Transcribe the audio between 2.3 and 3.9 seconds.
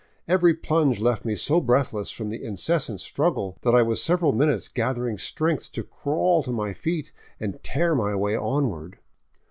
in cessant struggle that I